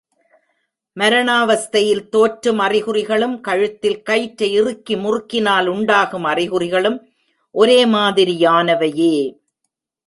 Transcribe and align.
மரணாவஸ்தையில் 0.99 2.09
தோற்றும் 2.09 2.59
அறிகுறிகளும் 2.59 3.41
கழுத்தில் 3.41 4.01
கயிற்றை 4.01 4.51
இறுக்கி 4.51 4.95
முறுக்கினால் 4.95 5.67
உண்டாகும் 5.67 6.23
அறிகுறிகளும் 6.23 6.99
ஒரே 7.55 7.79
மாதிரியானவையே. 7.85 9.15